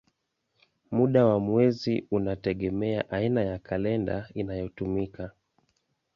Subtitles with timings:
[0.91, 5.31] Muda wa mwezi unategemea aina ya kalenda inayotumika.